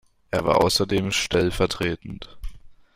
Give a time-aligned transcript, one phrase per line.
[0.31, 1.59] Er war außerdem stellv.